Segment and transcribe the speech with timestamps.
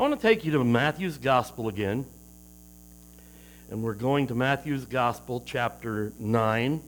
[0.00, 2.06] I want to take you to Matthew's Gospel again.
[3.68, 6.80] And we're going to Matthew's Gospel, chapter 9.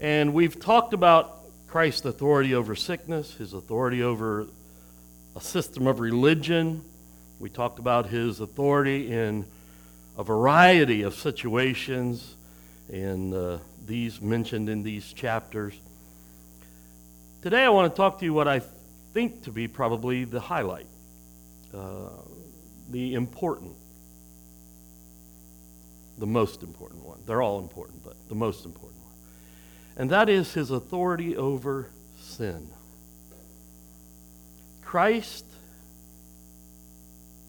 [0.00, 4.46] And we've talked about Christ's authority over sickness, his authority over
[5.36, 6.82] a system of religion.
[7.40, 9.44] We talked about his authority in
[10.16, 12.36] a variety of situations,
[12.90, 15.74] and uh, these mentioned in these chapters.
[17.42, 18.62] Today, I want to talk to you what I
[19.12, 20.86] think to be probably the highlight,
[21.76, 22.08] uh,
[22.90, 23.74] the important,
[26.18, 27.20] the most important one.
[27.26, 29.14] They're all important, but the most important one.
[29.96, 32.68] And that is his authority over sin.
[34.82, 35.44] Christ,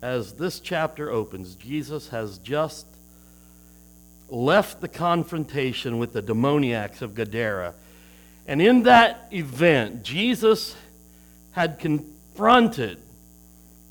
[0.02, 2.88] as this chapter opens, Jesus has just
[4.30, 7.74] left the confrontation with the demoniacs of Gadara.
[8.48, 10.76] And in that event, Jesus
[11.52, 13.00] had confronted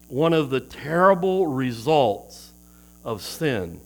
[0.09, 2.52] one of the terrible results
[3.05, 3.80] of sin.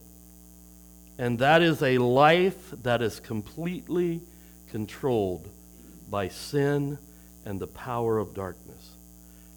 [1.18, 4.20] And that is a life that is completely
[4.70, 5.48] controlled
[6.08, 6.98] by sin
[7.44, 8.90] and the power of darkness.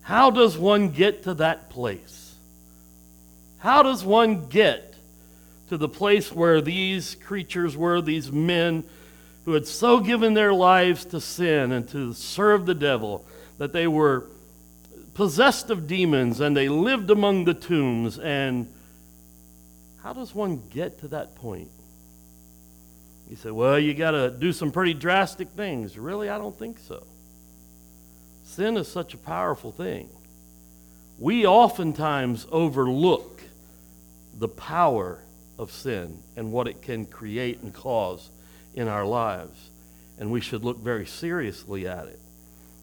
[0.01, 2.35] How does one get to that place?
[3.57, 4.93] How does one get
[5.69, 8.83] to the place where these creatures were, these men
[9.45, 13.25] who had so given their lives to sin and to serve the devil
[13.57, 14.27] that they were
[15.13, 18.19] possessed of demons and they lived among the tombs?
[18.19, 18.67] And
[20.01, 21.69] how does one get to that point?
[23.29, 25.97] You say, well, you got to do some pretty drastic things.
[25.97, 26.29] Really?
[26.29, 27.05] I don't think so.
[28.43, 30.09] Sin is such a powerful thing.
[31.17, 33.41] We oftentimes overlook
[34.37, 35.19] the power
[35.57, 38.29] of sin and what it can create and cause
[38.75, 39.69] in our lives.
[40.19, 42.19] And we should look very seriously at it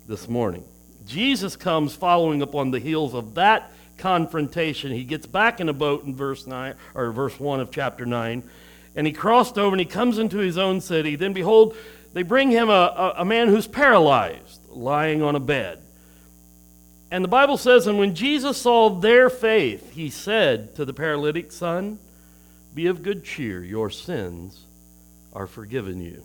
[0.08, 0.64] this morning.
[1.06, 4.92] Jesus comes following up on the heels of that confrontation.
[4.92, 8.42] He gets back in a boat in verse 9 or verse 1 of chapter 9,
[8.96, 11.16] and he crossed over and he comes into his own city.
[11.16, 11.76] Then behold,
[12.12, 15.82] they bring him a, a, a man who's paralyzed, lying on a bed.
[17.10, 21.52] And the Bible says, And when Jesus saw their faith, he said to the paralytic
[21.52, 21.98] son,
[22.74, 24.64] Be of good cheer, your sins
[25.32, 26.24] are forgiven you.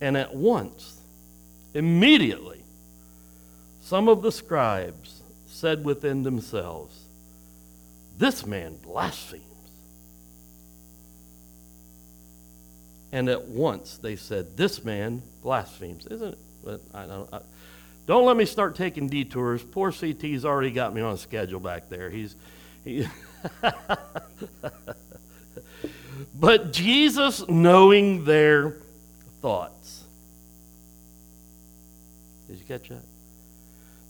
[0.00, 1.00] And at once,
[1.74, 2.57] immediately,
[3.88, 6.94] some of the scribes said within themselves,
[8.18, 9.42] This man blasphemes.
[13.12, 16.06] And at once they said, This man blasphemes.
[16.06, 16.38] Isn't it?
[16.62, 17.40] But I don't, I,
[18.06, 19.62] don't let me start taking detours.
[19.62, 22.10] Poor CT's already got me on schedule back there.
[22.10, 22.36] He's.
[22.84, 23.08] He
[26.38, 28.76] but Jesus, knowing their
[29.40, 30.04] thoughts.
[32.48, 33.00] Did you catch that?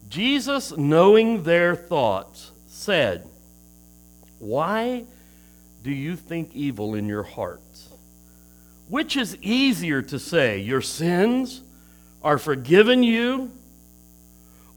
[0.09, 3.27] Jesus, knowing their thoughts, said,
[4.39, 5.05] Why
[5.83, 7.89] do you think evil in your hearts?
[8.89, 11.63] Which is easier to say, Your sins
[12.23, 13.51] are forgiven you,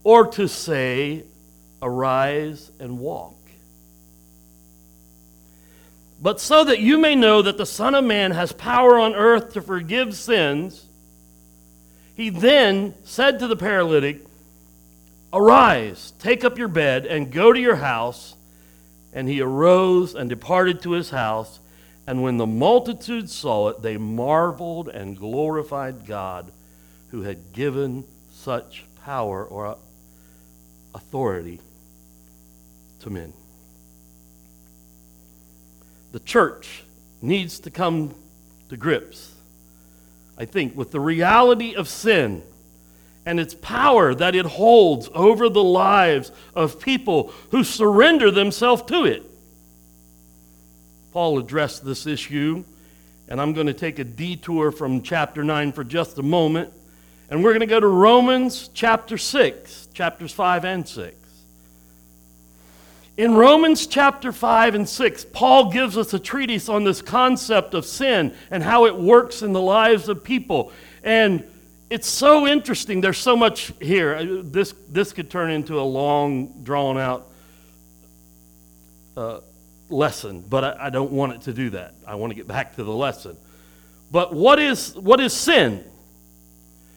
[0.03, 1.23] or to say,
[1.81, 3.35] Arise and walk?
[6.21, 9.53] But so that you may know that the Son of Man has power on earth
[9.53, 10.85] to forgive sins,
[12.15, 14.21] he then said to the paralytic,
[15.33, 18.35] Arise, take up your bed, and go to your house.
[19.13, 21.59] And he arose and departed to his house.
[22.07, 26.51] And when the multitude saw it, they marveled and glorified God
[27.09, 29.77] who had given such power or
[30.95, 31.59] authority
[33.01, 33.33] to men.
[36.11, 36.83] The church
[37.21, 38.13] needs to come
[38.69, 39.33] to grips,
[40.37, 42.43] I think, with the reality of sin
[43.25, 49.05] and its power that it holds over the lives of people who surrender themselves to
[49.05, 49.23] it.
[51.11, 52.63] Paul addressed this issue,
[53.27, 56.73] and I'm going to take a detour from chapter 9 for just a moment.
[57.29, 61.15] And we're going to go to Romans chapter 6, chapters 5 and 6.
[63.17, 67.85] In Romans chapter 5 and 6, Paul gives us a treatise on this concept of
[67.85, 70.71] sin and how it works in the lives of people.
[71.03, 71.43] And
[71.91, 73.01] it's so interesting.
[73.01, 74.41] There's so much here.
[74.43, 77.29] This, this could turn into a long, drawn out
[79.17, 79.41] uh,
[79.89, 81.93] lesson, but I, I don't want it to do that.
[82.07, 83.35] I want to get back to the lesson.
[84.09, 85.83] But what is, what is sin?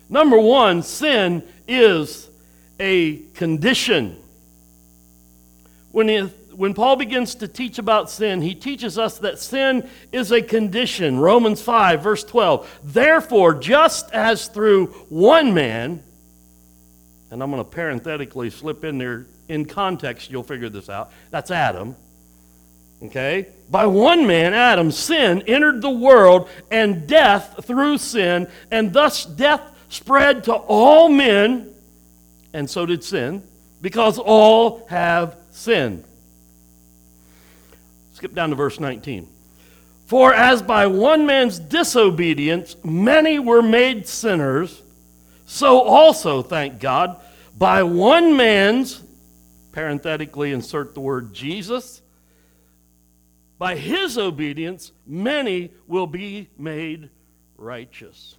[0.09, 2.29] Number one, sin is
[2.79, 4.17] a condition.
[5.91, 10.33] When, he, when Paul begins to teach about sin, he teaches us that sin is
[10.33, 11.19] a condition.
[11.19, 12.81] Romans 5, verse 12.
[12.85, 16.03] Therefore, just as through one man,
[17.31, 21.11] and I'm going to parenthetically slip in there in context, you'll figure this out.
[21.31, 21.97] That's Adam.
[23.03, 23.49] Okay?
[23.71, 29.63] By one man, Adam, sin entered the world, and death through sin, and thus death
[29.89, 31.75] spread to all men,
[32.53, 33.43] and so did sin,
[33.83, 36.05] because all have sinned.
[38.25, 39.29] Skip down to verse 19.
[40.07, 44.81] For as by one man's disobedience many were made sinners,
[45.45, 47.21] so also, thank God,
[47.59, 49.03] by one man's,
[49.73, 52.01] parenthetically insert the word Jesus,
[53.59, 57.11] by his obedience, many will be made
[57.59, 58.39] righteous.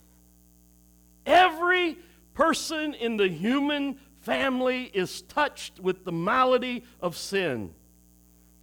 [1.27, 1.95] Every
[2.33, 7.74] person in the human family is touched with the malady of sin.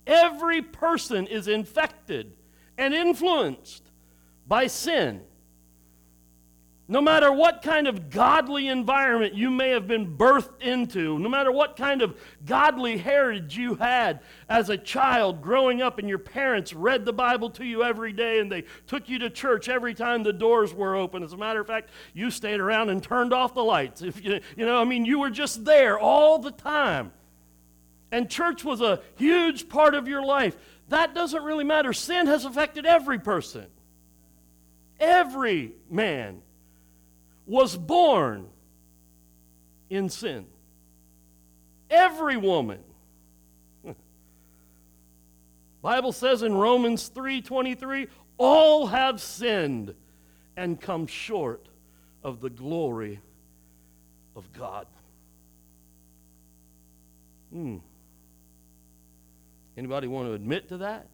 [0.07, 2.37] Every person is infected
[2.77, 3.83] and influenced
[4.47, 5.23] by sin.
[6.89, 11.51] No matter what kind of godly environment you may have been birthed into, no matter
[11.51, 16.75] what kind of godly heritage you had as a child growing up and your parents
[16.75, 20.23] read the Bible to you every day and they took you to church every time
[20.23, 21.23] the doors were open.
[21.23, 24.03] As a matter of fact, you stayed around and turned off the lights.
[24.03, 27.13] If you, you know, I mean, you were just there all the time.
[28.13, 30.55] And church was a huge part of your life.
[30.91, 31.95] That doesn't really matter.
[31.95, 33.67] Sin has affected every person.
[35.01, 36.43] Every man
[37.47, 38.49] was born
[39.89, 40.47] in sin.
[41.89, 42.81] Every woman.
[45.83, 49.95] Bible says in Romans 3:23, all have sinned
[50.57, 51.67] and come short
[52.23, 53.21] of the glory
[54.37, 54.87] of God.
[57.51, 57.79] Hmm.
[59.77, 61.07] Anybody want to admit to that?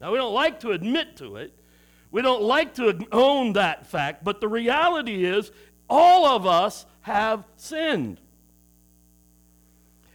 [0.00, 1.52] Now we don't like to admit to it
[2.14, 5.50] we don't like to own that fact, but the reality is
[5.90, 8.20] all of us have sinned.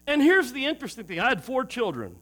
[0.08, 2.16] And here's the interesting thing I had four children.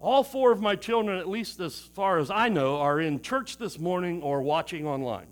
[0.00, 3.58] All four of my children, at least as far as I know, are in church
[3.58, 5.26] this morning or watching online.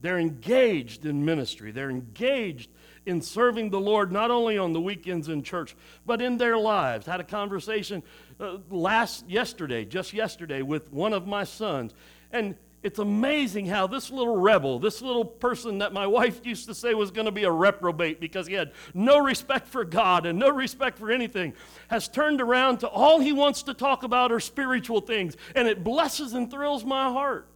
[0.00, 1.70] They're engaged in ministry.
[1.70, 2.70] They're engaged
[3.08, 5.74] in serving the Lord, not only on the weekends in church,
[6.04, 7.06] but in their lives.
[7.06, 8.02] Had a conversation
[8.38, 11.94] uh, last yesterday, just yesterday, with one of my sons.
[12.32, 16.74] And it's amazing how this little rebel, this little person that my wife used to
[16.74, 20.38] say was going to be a reprobate because he had no respect for God and
[20.38, 21.54] no respect for anything,
[21.88, 25.34] has turned around to all he wants to talk about are spiritual things.
[25.56, 27.48] And it blesses and thrills my heart.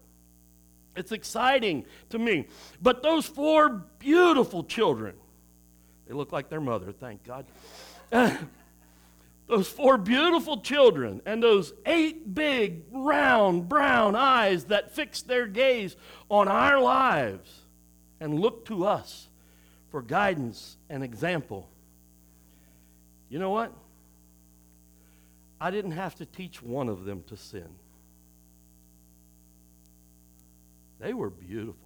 [0.97, 2.47] It's exciting to me.
[2.81, 5.15] But those four beautiful children,
[6.13, 7.47] they look like their mother, thank God.
[9.49, 15.97] those four beautiful children and those eight big, round, brown eyes that fix their gaze
[16.29, 17.63] on our lives
[18.21, 19.31] and look to us
[19.91, 21.71] for guidance and example.
[23.31, 23.73] You know what?
[25.59, 27.71] I didn't have to teach one of them to sin.
[31.01, 31.82] They were beautiful.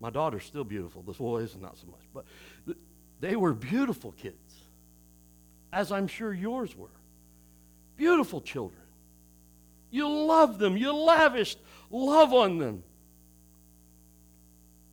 [0.00, 1.02] My daughter's still beautiful.
[1.02, 2.00] The boy is not so much.
[2.14, 2.76] But
[3.20, 4.54] they were beautiful kids
[5.72, 6.88] as I'm sure yours were.
[7.96, 8.80] Beautiful children.
[9.90, 11.58] You loved them, you lavished
[11.90, 12.82] love on them.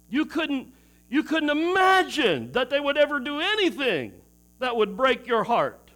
[0.10, 0.74] You couldn't,
[1.10, 4.14] you couldn't imagine that they would ever do anything
[4.60, 5.92] that would break your heart.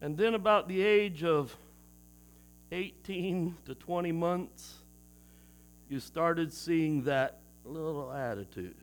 [0.00, 1.56] And then, about the age of
[2.72, 4.74] 18 to 20 months,
[5.88, 8.76] you started seeing that little attitude.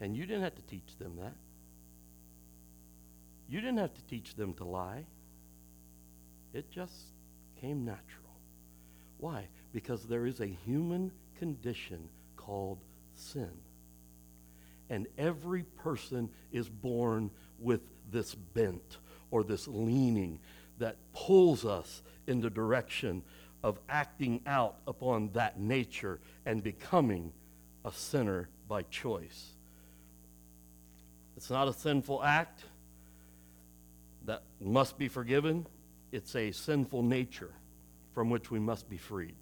[0.00, 1.34] And you didn't have to teach them that.
[3.48, 5.06] You didn't have to teach them to lie.
[6.52, 6.94] It just
[7.60, 8.24] came natural.
[9.18, 9.48] Why?
[9.72, 12.78] Because there is a human condition called
[13.14, 13.50] sin.
[14.90, 18.98] And every person is born with this bent
[19.30, 20.40] or this leaning
[20.78, 23.22] that pulls us in the direction
[23.64, 27.32] of acting out upon that nature and becoming
[27.86, 29.52] a sinner by choice.
[31.34, 32.62] It's not a sinful act
[34.26, 35.66] that must be forgiven,
[36.12, 37.54] it's a sinful nature
[38.12, 39.34] from which we must be freed.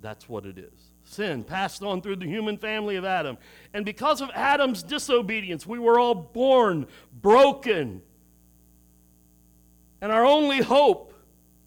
[0.00, 0.92] That's what it is.
[1.04, 3.38] Sin passed on through the human family of Adam.
[3.74, 6.86] And because of Adam's disobedience, we were all born
[7.20, 8.02] broken.
[10.00, 11.11] And our only hope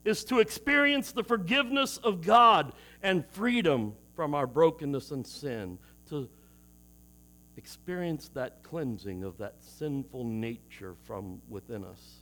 [0.06, 2.72] is to experience the forgiveness of God
[3.04, 5.78] and freedom from our brokenness and sin,
[6.10, 6.30] to
[7.58, 12.22] experience that cleansing of that sinful nature from within us.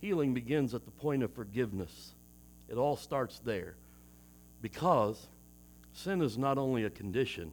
[0.00, 2.14] Healing begins at the point of forgiveness.
[2.68, 3.74] It all starts there.
[4.62, 5.26] Because
[5.92, 7.50] sin is not only a condition,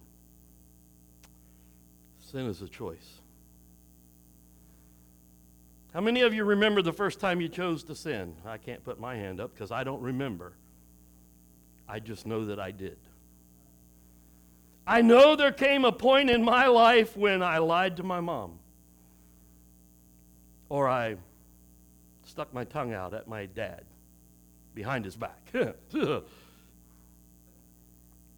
[2.32, 3.21] Sin is a choice.
[5.94, 8.36] How many of you remember the first time you chose to sin?
[8.46, 10.54] I can't put my hand up because I don't remember.
[11.88, 12.98] I just know that I did.
[14.88, 18.60] I know there came a point in my life when I lied to my mom.
[20.70, 21.18] Or I
[22.24, 23.84] stuck my tongue out at my dad
[24.74, 25.40] behind his back.
[25.54, 26.24] you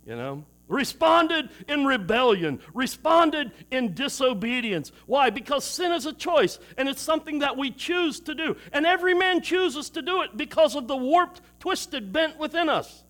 [0.08, 0.44] know?
[0.68, 4.92] Responded in rebellion, responded in disobedience.
[5.06, 5.30] Why?
[5.30, 8.56] Because sin is a choice and it's something that we choose to do.
[8.72, 13.04] And every man chooses to do it because of the warped, twisted bent within us.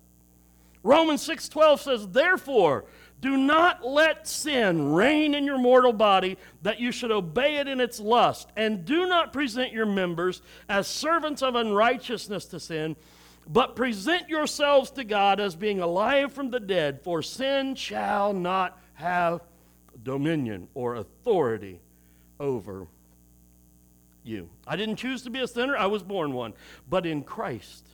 [0.83, 2.85] Romans 6:12 says, "Therefore,
[3.21, 7.79] do not let sin reign in your mortal body, that you should obey it in
[7.79, 12.97] its lust, and do not present your members as servants of unrighteousness to sin,
[13.47, 18.79] but present yourselves to God as being alive from the dead, for sin shall not
[18.95, 19.41] have
[20.01, 21.79] dominion or authority
[22.39, 22.87] over
[24.23, 24.49] you.
[24.65, 26.53] I didn't choose to be a sinner, I was born one.
[26.89, 27.85] But in Christ,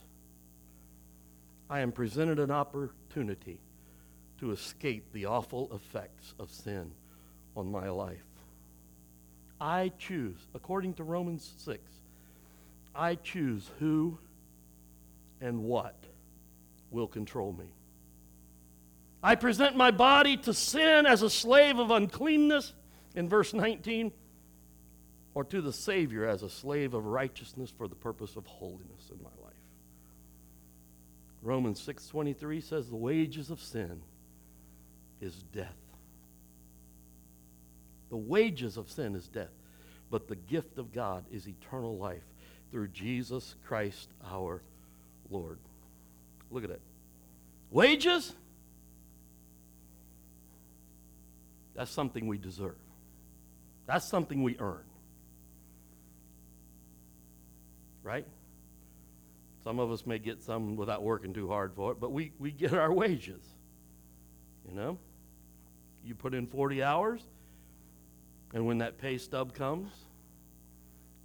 [1.70, 3.60] I am presented an opportunity
[4.40, 6.92] to escape the awful effects of sin
[7.56, 8.24] on my life.
[9.60, 11.82] I choose, according to Romans 6,
[12.96, 14.18] I choose who
[15.42, 15.96] and what
[16.92, 17.66] will control me.
[19.22, 22.74] I present my body to sin as a slave of uncleanness
[23.16, 24.12] in verse 19,
[25.34, 29.22] or to the Savior as a slave of righteousness for the purpose of holiness in
[29.22, 29.54] my life.
[31.42, 34.02] Romans 6:23 says the wages of sin
[35.22, 35.78] is death.
[38.10, 39.54] The wages of sin is death,
[40.10, 42.24] but the gift of God is eternal life
[42.72, 44.64] through Jesus Christ our
[45.30, 45.60] Lord.
[46.52, 46.82] Look at it.
[47.72, 48.34] Wages?
[51.76, 52.76] That's something we deserve.
[53.86, 54.84] That's something we earn.
[58.04, 58.26] Right?
[59.64, 62.52] Some of us may get some without working too hard for it, but we, we
[62.52, 63.42] get our wages.
[64.68, 64.98] You know?
[66.04, 67.22] You put in 40 hours,
[68.54, 69.92] and when that pay stub comes,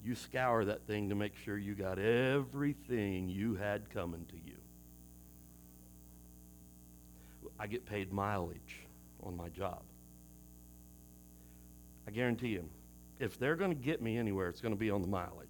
[0.05, 4.57] you scour that thing to make sure you got everything you had coming to you.
[7.59, 8.81] I get paid mileage
[9.23, 9.81] on my job.
[12.07, 12.69] I guarantee you,
[13.19, 15.49] if they're going to get me anywhere, it's going to be on the mileage.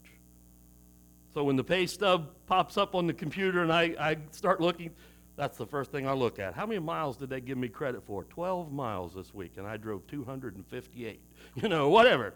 [1.32, 4.92] So when the pay stub pops up on the computer and I, I start looking,
[5.37, 6.54] that's the first thing I look at.
[6.54, 8.23] How many miles did they give me credit for?
[8.23, 11.20] 12 miles this week, and I drove 258.
[11.56, 12.34] You know, whatever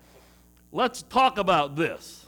[0.72, 2.26] let's talk about this.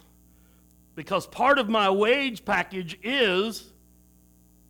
[0.95, 3.73] Because part of my wage package is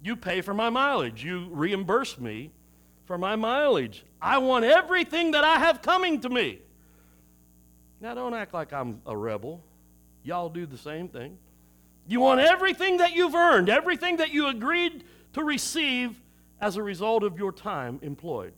[0.02, 2.52] you pay for my mileage, you reimburse me
[3.04, 4.04] for my mileage.
[4.22, 6.60] I want everything that I have coming to me.
[8.00, 9.62] Now, don't act like I'm a rebel.
[10.22, 11.36] Y'all do the same thing.
[12.06, 16.20] You want everything that you've earned, everything that you agreed to receive
[16.60, 18.52] as a result of your time employed.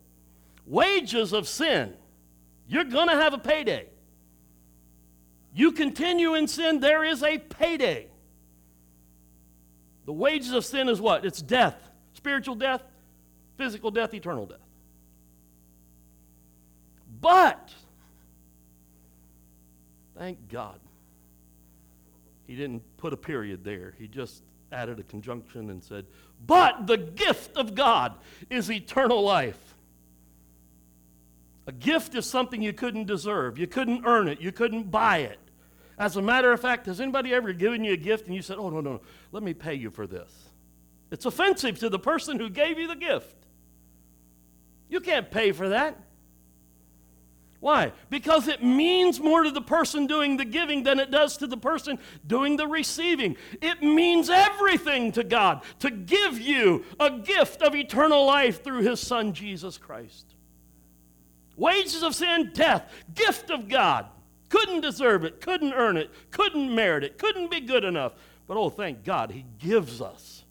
[0.66, 1.95] Wages of sin.
[2.66, 3.87] You're going to have a payday.
[5.54, 8.06] You continue in sin, there is a payday.
[10.06, 11.25] The wages of sin is what?
[11.25, 11.76] It's death
[12.14, 12.82] spiritual death,
[13.56, 14.59] physical death, eternal death.
[17.21, 17.73] But,
[20.16, 20.78] thank God,
[22.47, 23.94] he didn't put a period there.
[23.99, 26.06] He just added a conjunction and said,
[26.47, 28.14] But the gift of God
[28.49, 29.72] is eternal life
[31.66, 33.59] a gift is something you couldn't deserve.
[33.59, 34.40] You couldn't earn it.
[34.40, 35.38] You couldn't buy it.
[35.99, 38.57] As a matter of fact, has anybody ever given you a gift and you said,
[38.59, 39.00] Oh, no, no, no,
[39.31, 40.31] let me pay you for this?
[41.11, 43.37] It's offensive to the person who gave you the gift.
[44.88, 45.99] You can't pay for that.
[47.61, 47.92] Why?
[48.11, 51.57] Because it means more to the person doing the giving than it does to the
[51.57, 53.37] person doing the receiving.
[53.61, 58.99] It means everything to God to give you a gift of eternal life through His
[58.99, 60.35] Son, Jesus Christ.
[61.56, 62.90] Wages of sin, death.
[63.14, 64.06] Gift of God.
[64.49, 68.12] Couldn't deserve it, couldn't earn it, couldn't merit it, couldn't be good enough.
[68.47, 70.44] But oh, thank God, He gives us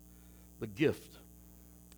[0.59, 1.17] the gift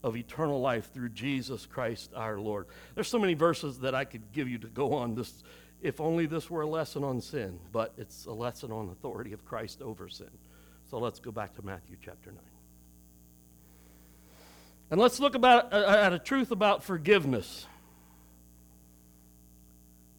[0.03, 2.67] of eternal life through Jesus Christ our Lord.
[2.93, 5.43] There's so many verses that I could give you to go on this
[5.81, 9.45] if only this were a lesson on sin, but it's a lesson on authority of
[9.45, 10.29] Christ over sin.
[10.89, 12.39] So let's go back to Matthew chapter 9.
[14.91, 17.65] And let's look about, uh, at a truth about forgiveness.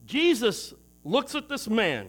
[0.06, 2.08] Jesus looks at this man.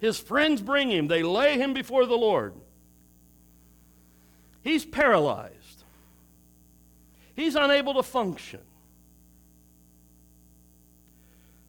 [0.00, 2.54] His friends bring him, they lay him before the Lord.
[4.62, 5.84] He's paralyzed,
[7.34, 8.60] he's unable to function.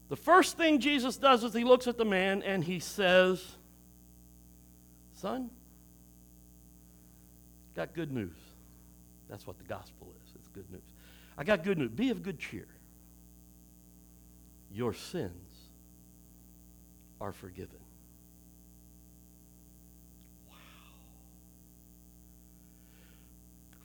[0.09, 3.45] The first thing Jesus does is he looks at the man and he says,
[5.13, 5.51] Son,
[7.75, 8.35] got good news.
[9.29, 10.31] That's what the gospel is.
[10.35, 10.81] It's good news.
[11.37, 11.91] I got good news.
[11.91, 12.67] Be of good cheer.
[14.71, 15.33] Your sins
[17.19, 17.79] are forgiven.
[20.47, 20.55] Wow.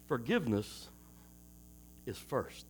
[0.07, 0.89] Forgiveness
[2.07, 2.67] is first.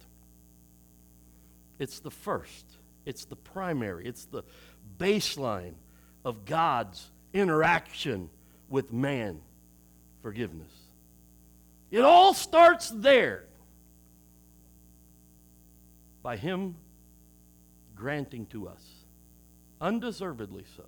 [1.79, 2.65] It's the first.
[3.05, 4.07] It's the primary.
[4.07, 4.45] It's the
[4.99, 5.75] baseline
[6.25, 8.31] of God's interaction
[8.69, 9.41] with man.
[10.23, 10.73] Forgiveness.
[11.91, 13.45] It all starts there
[16.23, 16.77] by Him
[18.05, 18.83] granting to us,
[19.81, 20.85] undeservedly so,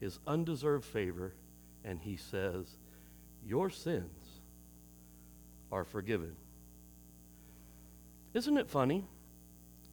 [0.00, 1.34] His undeserved favor,
[1.84, 2.66] and He says,
[3.46, 4.40] Your sins
[5.70, 6.34] are forgiven.
[8.34, 9.04] Isn't it funny?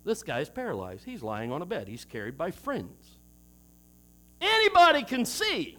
[0.03, 1.05] This guy's paralyzed.
[1.05, 1.87] He's lying on a bed.
[1.87, 3.05] He's carried by friends.
[4.41, 5.77] Anybody can see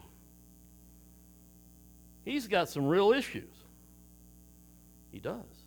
[2.25, 3.57] he's got some real issues.
[5.11, 5.58] He does.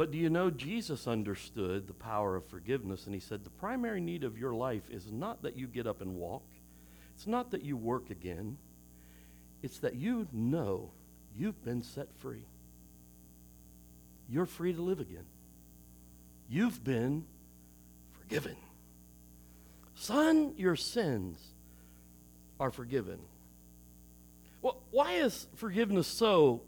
[0.00, 4.00] But do you know Jesus understood the power of forgiveness and he said the primary
[4.00, 6.42] need of your life is not that you get up and walk.
[7.14, 8.56] It's not that you work again.
[9.62, 10.90] It's that you know
[11.36, 12.46] you've been set free.
[14.26, 15.26] You're free to live again.
[16.48, 17.26] You've been
[18.22, 18.56] forgiven.
[19.96, 21.38] Son, your sins
[22.58, 23.18] are forgiven.
[24.62, 26.62] Well, why is forgiveness so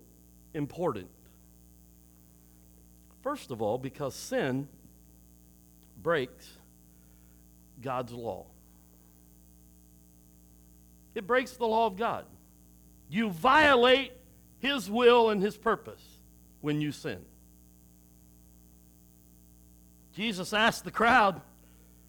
[0.52, 1.08] important?
[3.22, 4.68] First of all, because sin
[6.02, 6.58] breaks
[7.80, 8.46] God's law.
[11.14, 12.24] It breaks the law of God.
[13.08, 14.12] You violate
[14.58, 16.02] His will and His purpose
[16.60, 17.24] when you sin.
[20.14, 21.40] Jesus asked the crowd,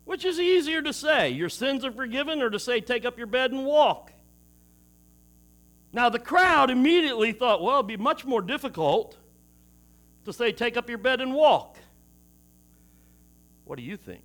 [0.05, 3.27] which is easier to say, your sins are forgiven, or to say, take up your
[3.27, 4.12] bed and walk?
[5.91, 9.17] Now, the crowd immediately thought, well, it'd be much more difficult
[10.25, 11.77] to say, take up your bed and walk.
[13.65, 14.23] What do you think?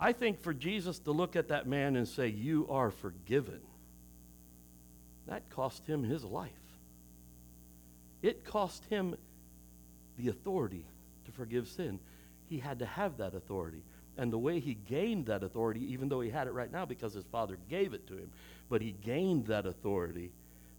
[0.00, 3.60] I think for Jesus to look at that man and say, You are forgiven,
[5.28, 6.50] that cost him his life.
[8.20, 9.14] It cost him
[10.18, 10.86] the authority
[11.26, 12.00] to forgive sin
[12.52, 13.82] he had to have that authority.
[14.18, 17.14] And the way he gained that authority, even though he had it right now because
[17.14, 18.30] his father gave it to him,
[18.68, 20.32] but he gained that authority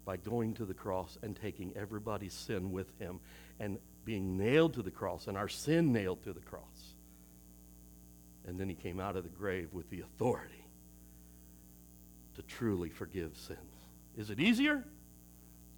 [0.05, 3.19] by going to the cross and taking everybody's sin with him
[3.59, 6.95] and being nailed to the cross and our sin nailed to the cross.
[8.45, 10.65] And then he came out of the grave with the authority
[12.35, 13.59] to truly forgive sins.
[14.17, 14.83] Is it easier?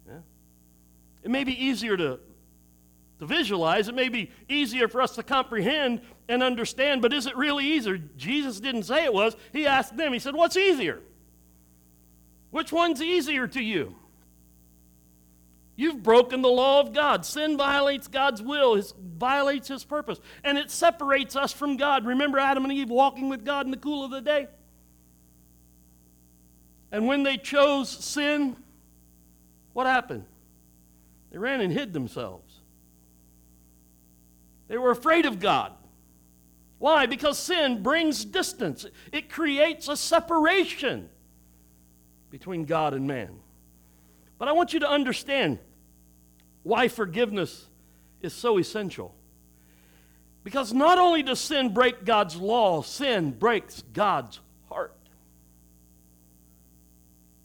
[0.06, 0.18] Yeah.
[1.22, 2.18] It may be easier to
[3.18, 3.88] to visualize.
[3.88, 7.96] It may be easier for us to comprehend and understand, but is it really easier?
[7.96, 9.36] Jesus didn't say it was.
[9.52, 11.00] He asked them, He said, What's easier?
[12.50, 13.94] Which one's easier to you?
[15.76, 17.26] You've broken the law of God.
[17.26, 22.06] Sin violates God's will, it violates His purpose, and it separates us from God.
[22.06, 24.48] Remember Adam and Eve walking with God in the cool of the day?
[26.90, 28.56] And when they chose sin,
[29.74, 30.24] what happened?
[31.30, 32.54] They ran and hid themselves.
[34.68, 35.72] They were afraid of God.
[36.78, 37.06] Why?
[37.06, 41.10] Because sin brings distance, it creates a separation
[42.30, 43.40] between God and man.
[44.38, 45.58] But I want you to understand
[46.66, 47.64] why forgiveness
[48.20, 49.14] is so essential.
[50.42, 54.96] Because not only does sin break God's law, sin breaks God's heart.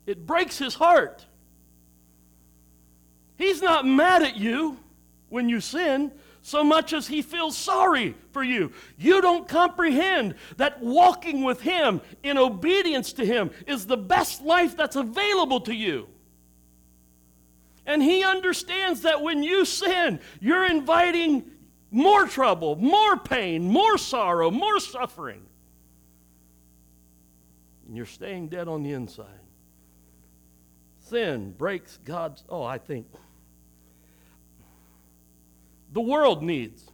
[0.07, 1.23] It breaks his heart.
[3.37, 4.79] He's not mad at you
[5.29, 8.71] when you sin so much as he feels sorry for you.
[8.97, 14.75] You don't comprehend that walking with him in obedience to him is the best life
[14.75, 16.07] that's available to you.
[17.85, 21.49] And he understands that when you sin, you're inviting
[21.89, 25.45] more trouble, more pain, more sorrow, more suffering.
[27.87, 29.27] And you're staying dead on the inside.
[30.99, 33.07] Sin breaks God's, oh, I think
[35.91, 36.89] the world needs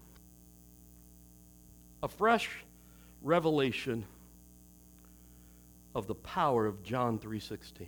[2.01, 2.49] a fresh
[3.21, 4.05] revelation
[5.93, 7.87] of the power of John 3:16.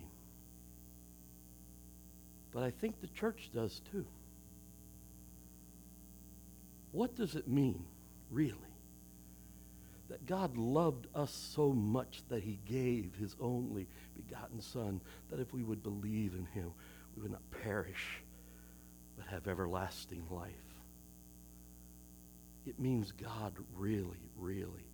[2.59, 4.05] But I think the church does too.
[6.91, 7.85] What does it mean,
[8.29, 8.57] really?
[10.09, 15.53] That God loved us so much that he gave his only begotten Son, that if
[15.53, 16.73] we would believe in him,
[17.15, 18.21] we would not perish,
[19.15, 20.51] but have everlasting life.
[22.65, 24.89] it means God really, really,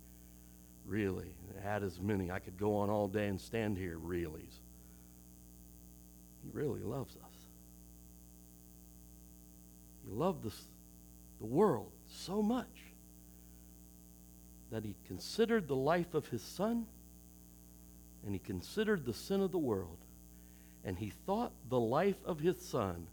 [0.84, 2.30] really had as many.
[2.30, 4.60] I could go on all day and stand here, reallys.
[6.44, 7.25] He really loves us.
[10.06, 10.66] He loved this,
[11.40, 12.66] the world so much
[14.70, 16.86] that he considered the life of his son
[18.24, 19.98] and he considered the sin of the world
[20.84, 23.06] and he thought the life of his son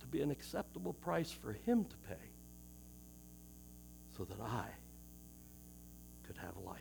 [0.00, 2.30] to be an acceptable price for him to pay
[4.16, 4.66] so that I
[6.26, 6.76] could have life.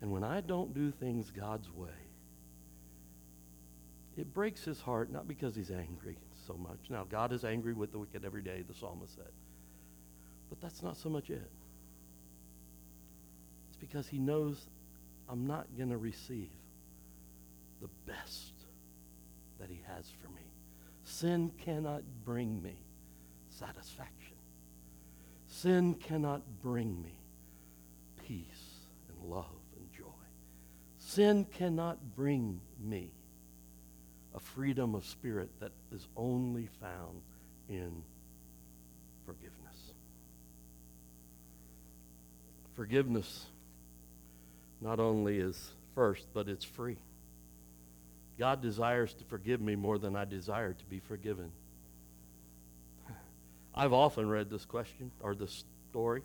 [0.00, 2.01] And when I don't do things God's way,
[4.16, 6.78] it breaks his heart, not because he's angry so much.
[6.90, 9.32] Now, God is angry with the wicked every day, the psalmist said.
[10.48, 11.50] But that's not so much it.
[13.68, 14.66] It's because he knows
[15.28, 16.50] I'm not going to receive
[17.80, 18.52] the best
[19.58, 20.42] that he has for me.
[21.04, 22.76] Sin cannot bring me
[23.48, 24.36] satisfaction.
[25.46, 27.18] Sin cannot bring me
[28.26, 29.46] peace and love
[29.76, 30.04] and joy.
[30.98, 33.12] Sin cannot bring me
[34.34, 37.22] a freedom of spirit that is only found
[37.68, 38.02] in
[39.26, 39.92] forgiveness.
[42.74, 43.46] Forgiveness
[44.80, 46.96] not only is first, but it's free.
[48.38, 51.52] God desires to forgive me more than I desire to be forgiven.
[53.74, 56.22] I've often read this question or this story,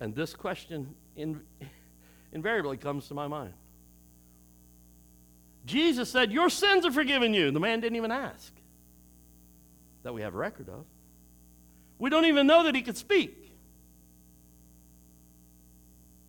[0.00, 1.40] and this question in,
[2.32, 3.54] invariably comes to my mind.
[5.66, 7.50] Jesus said, Your sins are forgiven you.
[7.50, 8.52] The man didn't even ask
[10.04, 10.84] that we have a record of.
[11.98, 13.52] We don't even know that he could speak.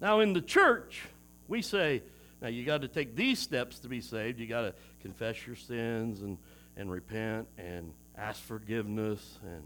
[0.02, 1.04] Now, in the church,
[1.48, 2.02] we say,
[2.42, 4.40] now you got to take these steps to be saved.
[4.40, 6.38] You got to confess your sins and,
[6.76, 9.64] and repent and ask forgiveness and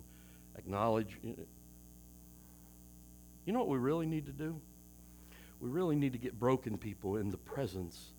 [0.57, 1.17] acknowledge.
[3.45, 4.60] You know what we really need to do?
[5.60, 8.12] We really need to get broken people in the presence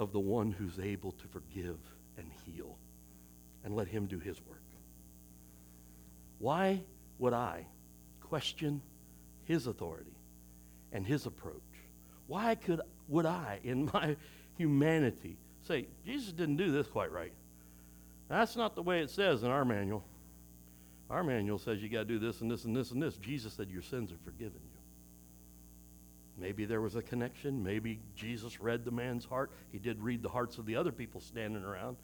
[0.00, 1.76] of the one who's able to forgive
[2.16, 2.78] and heal
[3.62, 4.62] and let him do his work.
[6.38, 6.80] Why
[7.18, 7.66] would I
[8.22, 8.80] question
[9.44, 10.16] his authority
[10.90, 11.60] and his approach?
[12.26, 14.16] Why could would I in my
[14.56, 15.36] humanity
[15.68, 17.34] say Jesus didn't do this quite right?
[18.30, 20.02] That's not the way it says in our manual.
[21.10, 23.18] Our manual says you got to do this and this and this and this.
[23.18, 24.60] Jesus said your sins are forgiven.
[26.40, 27.62] Maybe there was a connection.
[27.62, 29.50] Maybe Jesus read the man's heart.
[29.72, 31.96] He did read the hearts of the other people standing around.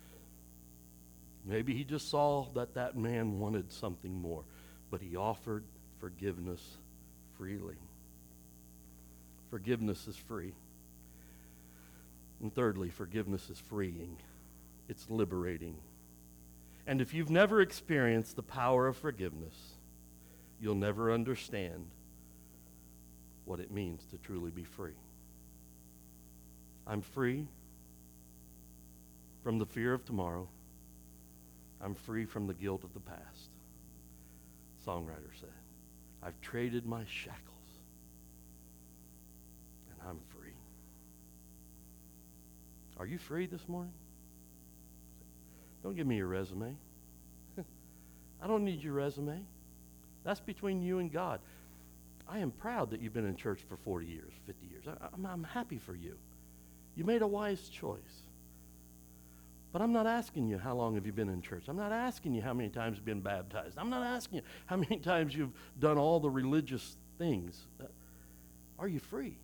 [1.44, 4.44] Maybe he just saw that that man wanted something more,
[4.90, 5.64] but he offered
[6.00, 6.60] forgiveness
[7.38, 7.76] freely.
[9.50, 10.52] Forgiveness is free.
[12.42, 14.16] And thirdly, forgiveness is freeing,
[14.88, 15.76] it's liberating.
[16.86, 19.54] And if you've never experienced the power of forgiveness,
[20.60, 21.86] you'll never understand
[23.46, 24.98] what it means to truly be free.
[26.86, 27.48] I'm free
[29.42, 30.46] from the fear of tomorrow.
[31.80, 33.50] I'm free from the guilt of the past.
[34.86, 35.48] Songwriter said,
[36.22, 37.40] I've traded my shackles
[39.90, 40.54] and I'm free.
[42.98, 43.92] Are you free this morning?
[45.82, 46.74] Don't give me your resume.
[48.42, 49.40] I don't need your resume.
[50.24, 51.40] That's between you and God.
[52.28, 54.84] I am proud that you've been in church for 40 years, 50 years.
[54.88, 56.16] I, I'm, I'm happy for you.
[56.94, 58.00] You made a wise choice.
[59.72, 61.64] But I'm not asking you how long have you been in church.
[61.68, 63.76] I'm not asking you how many times you've been baptized.
[63.78, 67.66] I'm not asking you how many times you've done all the religious things.
[67.80, 67.84] Uh,
[68.78, 69.38] are you free?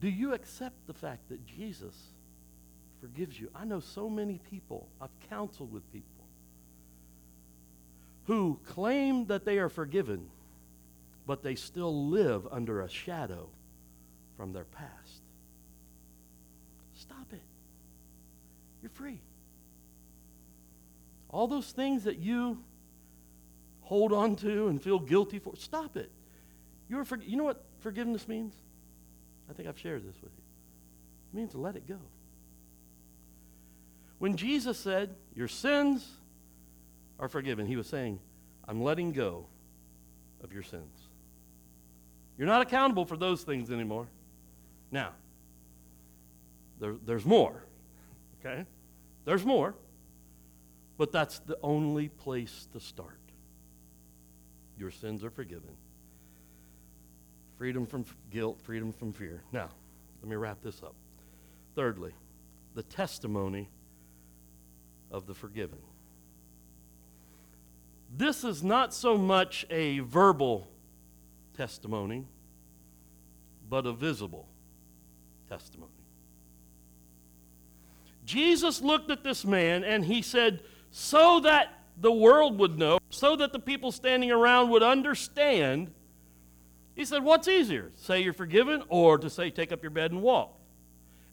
[0.00, 1.94] Do you accept the fact that Jesus
[3.00, 3.50] forgives you?
[3.54, 6.17] I know so many people, I've counseled with people
[8.28, 10.28] who claim that they are forgiven,
[11.26, 13.48] but they still live under a shadow
[14.36, 15.22] from their past.
[16.92, 17.40] Stop it.
[18.82, 19.22] You're free.
[21.30, 22.62] All those things that you
[23.80, 26.12] hold on to and feel guilty for, stop it.
[26.90, 28.52] You're for, you know what forgiveness means?
[29.48, 30.44] I think I've shared this with you.
[31.32, 31.98] It means to let it go.
[34.18, 36.06] When Jesus said, Your sins
[37.18, 37.66] are forgiven.
[37.66, 38.20] He was saying,
[38.66, 39.46] I'm letting go
[40.42, 41.08] of your sins.
[42.36, 44.06] You're not accountable for those things anymore.
[44.90, 45.10] Now,
[46.78, 47.64] there, there's more,
[48.40, 48.64] okay?
[49.24, 49.74] There's more,
[50.96, 53.18] but that's the only place to start.
[54.78, 55.76] Your sins are forgiven.
[57.56, 59.42] Freedom from guilt, freedom from fear.
[59.52, 59.70] Now,
[60.22, 60.94] let me wrap this up.
[61.74, 62.12] Thirdly,
[62.74, 63.68] the testimony
[65.10, 65.78] of the forgiven.
[68.10, 70.68] This is not so much a verbal
[71.56, 72.26] testimony,
[73.68, 74.48] but a visible
[75.48, 75.92] testimony.
[78.24, 83.36] Jesus looked at this man and he said, so that the world would know, so
[83.36, 85.90] that the people standing around would understand,
[86.94, 87.90] he said, What's easier?
[87.96, 90.54] Say you're forgiven or to say, Take up your bed and walk?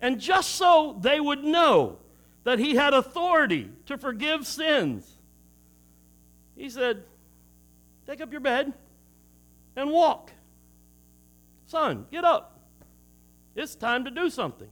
[0.01, 1.99] And just so they would know
[2.43, 5.14] that he had authority to forgive sins,
[6.55, 7.03] he said,
[8.07, 8.73] Take up your bed
[9.75, 10.31] and walk.
[11.65, 12.59] Son, get up.
[13.55, 14.69] It's time to do something.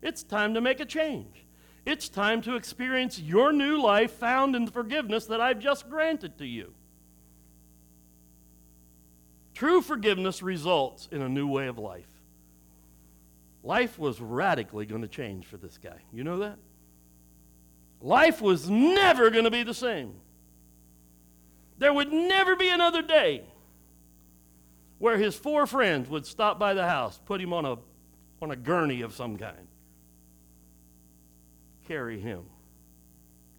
[0.00, 1.44] It's time to make a change.
[1.84, 6.38] It's time to experience your new life found in the forgiveness that I've just granted
[6.38, 6.72] to you.
[9.54, 12.08] True forgiveness results in a new way of life.
[13.64, 16.00] Life was radically going to change for this guy.
[16.12, 16.58] You know that?
[18.00, 20.14] Life was never going to be the same.
[21.82, 23.42] There would never be another day
[25.00, 27.76] where his four friends would stop by the house, put him on a,
[28.40, 29.66] on a gurney of some kind,
[31.88, 32.44] carry him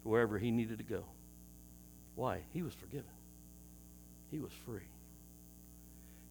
[0.02, 1.04] to wherever he needed to go.
[2.14, 2.40] Why?
[2.54, 3.04] He was forgiven,
[4.30, 4.88] he was free.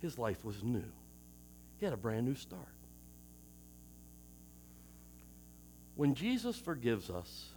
[0.01, 0.91] His life was new,
[1.79, 2.63] he had a brand new start.
[5.95, 7.49] When Jesus forgives us,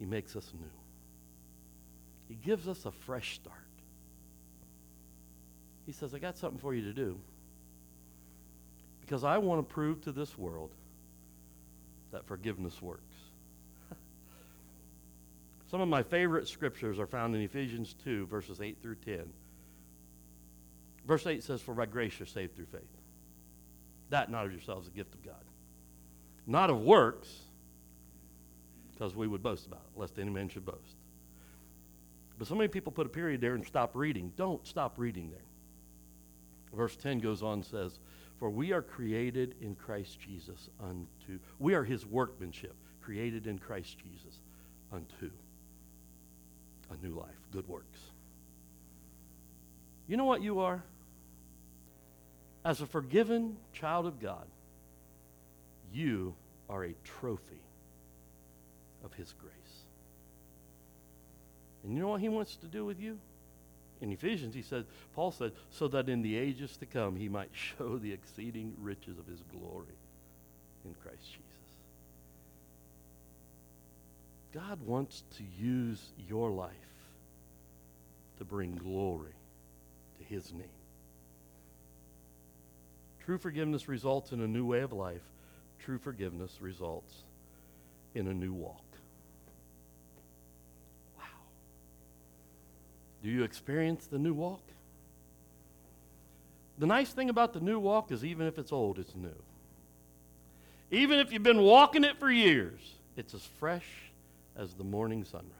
[0.00, 0.77] he makes us new.
[2.28, 3.56] He gives us a fresh start.
[5.86, 7.18] He says, I got something for you to do.
[9.00, 10.70] Because I want to prove to this world
[12.12, 13.14] that forgiveness works.
[15.70, 19.32] Some of my favorite scriptures are found in Ephesians 2, verses 8 through 10.
[21.06, 22.82] Verse 8 says, For by grace you're saved through faith.
[24.10, 25.42] That, not of yourselves, a gift of God.
[26.46, 27.34] Not of works,
[28.92, 30.97] because we would boast about it, lest any man should boast.
[32.38, 34.32] But so many people put a period there and stop reading.
[34.36, 35.40] Don't stop reading there.
[36.74, 37.98] Verse 10 goes on and says,
[38.38, 43.98] For we are created in Christ Jesus unto, we are his workmanship, created in Christ
[43.98, 44.40] Jesus
[44.92, 45.30] unto
[46.90, 48.00] a new life, good works.
[50.06, 50.82] You know what you are?
[52.64, 54.46] As a forgiven child of God,
[55.92, 56.34] you
[56.68, 57.62] are a trophy
[59.04, 59.57] of his grace.
[61.88, 63.18] And you know what he wants to do with you?
[64.02, 67.48] In Ephesians, he said, Paul said, so that in the ages to come he might
[67.52, 69.96] show the exceeding riches of his glory
[70.84, 71.44] in Christ Jesus.
[74.52, 76.72] God wants to use your life
[78.36, 79.32] to bring glory
[80.18, 80.64] to his name.
[83.24, 85.24] True forgiveness results in a new way of life.
[85.78, 87.22] True forgiveness results
[88.14, 88.87] in a new walk.
[93.22, 94.62] Do you experience the new walk?
[96.78, 99.34] The nice thing about the new walk is even if it's old, it's new.
[100.90, 102.80] Even if you've been walking it for years,
[103.16, 103.86] it's as fresh
[104.56, 105.52] as the morning sunrise.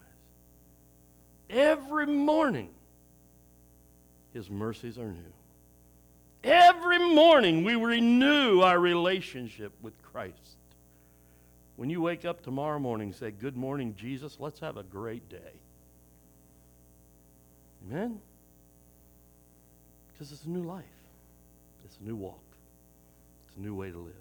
[1.50, 2.70] Every morning,
[4.32, 5.32] His mercies are new.
[6.44, 10.56] Every morning, we renew our relationship with Christ.
[11.76, 14.36] When you wake up tomorrow morning, say, Good morning, Jesus.
[14.38, 15.60] Let's have a great day.
[17.86, 18.20] Amen?
[20.12, 20.84] Because it's a new life,
[21.84, 22.42] it's a new walk,
[23.46, 24.14] it's a new way to live.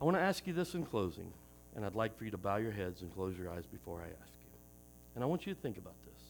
[0.00, 1.32] I want to ask you this in closing,
[1.76, 4.06] and I'd like for you to bow your heads and close your eyes before I
[4.06, 4.50] ask you.
[5.14, 6.22] And I want you to think about this.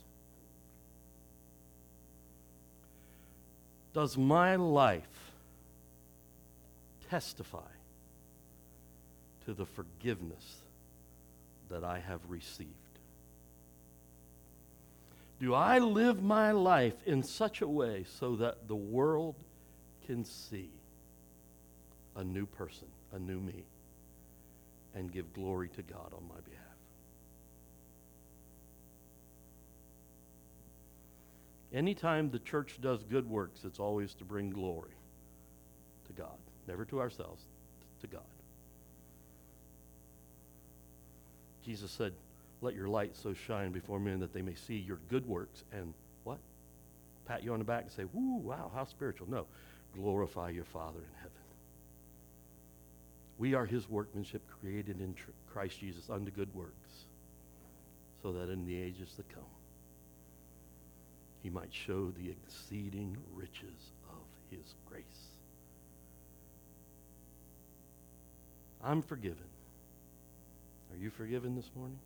[3.92, 5.32] Does my life
[7.10, 7.58] testify
[9.44, 10.58] to the forgiveness
[11.68, 12.68] that I have received?
[15.40, 19.36] Do I live my life in such a way so that the world
[20.06, 20.68] can see
[22.14, 23.64] a new person, a new me,
[24.94, 26.60] and give glory to God on my behalf?
[31.72, 34.90] Anytime the church does good works, it's always to bring glory
[36.06, 36.36] to God,
[36.68, 37.44] never to ourselves,
[38.02, 38.22] to God.
[41.64, 42.12] Jesus said,
[42.62, 45.94] Let your light so shine before men that they may see your good works and
[46.24, 46.38] what?
[47.26, 49.30] Pat you on the back and say, Woo, wow, how spiritual.
[49.30, 49.46] No,
[49.94, 51.30] glorify your Father in heaven.
[53.38, 55.14] We are his workmanship created in
[55.50, 57.06] Christ Jesus unto good works,
[58.22, 59.42] so that in the ages to come,
[61.42, 64.18] he might show the exceeding riches of
[64.50, 65.04] his grace.
[68.84, 69.38] I'm forgiven.
[70.92, 71.98] Are you forgiven this morning?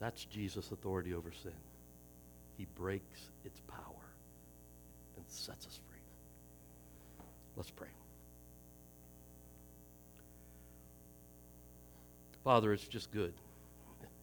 [0.00, 1.52] That's Jesus' authority over sin.
[2.56, 3.82] He breaks its power
[5.16, 5.98] and sets us free.
[7.56, 7.88] Let's pray.
[12.44, 13.34] Father, it's just good.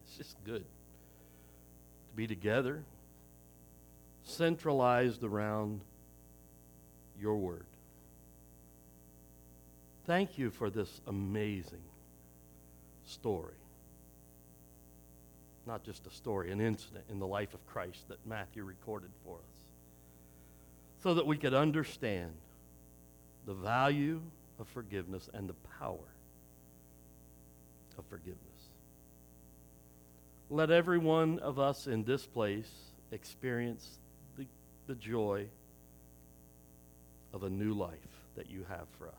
[0.04, 2.82] It's just good to be together,
[4.24, 5.80] centralized around
[7.20, 7.66] your word.
[10.06, 11.82] Thank you for this amazing
[13.04, 13.54] story.
[15.66, 19.36] Not just a story, an incident in the life of Christ that Matthew recorded for
[19.36, 19.64] us.
[21.02, 22.32] So that we could understand
[23.46, 24.20] the value
[24.58, 25.98] of forgiveness and the power
[27.98, 28.40] of forgiveness.
[30.50, 32.70] Let every one of us in this place
[33.10, 33.98] experience
[34.38, 34.46] the,
[34.86, 35.46] the joy
[37.32, 37.92] of a new life
[38.36, 39.14] that you have for us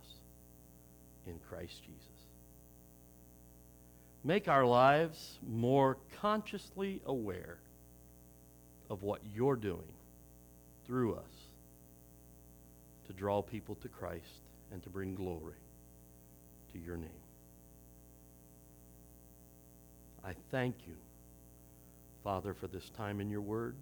[1.25, 2.16] in Christ Jesus.
[4.23, 7.57] Make our lives more consciously aware
[8.89, 9.93] of what you're doing
[10.85, 11.47] through us
[13.07, 15.55] to draw people to Christ and to bring glory
[16.73, 17.09] to your name.
[20.25, 20.95] I thank you,
[22.23, 23.75] Father, for this time in your word,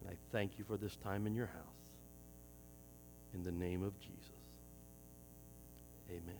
[0.00, 1.56] and I thank you for this time in your house.
[3.34, 4.18] In the name of Jesus.
[6.10, 6.38] Amen.